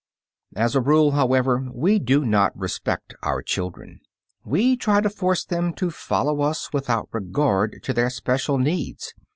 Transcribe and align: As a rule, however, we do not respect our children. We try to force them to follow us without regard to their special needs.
As 0.55 0.73
a 0.73 0.81
rule, 0.81 1.11
however, 1.11 1.67
we 1.71 1.99
do 1.99 2.25
not 2.25 2.57
respect 2.57 3.13
our 3.21 3.43
children. 3.43 3.99
We 4.43 4.75
try 4.75 4.99
to 4.99 5.11
force 5.11 5.45
them 5.45 5.73
to 5.73 5.91
follow 5.91 6.41
us 6.41 6.73
without 6.73 7.09
regard 7.11 7.81
to 7.83 7.93
their 7.93 8.09
special 8.09 8.57
needs. 8.57 9.13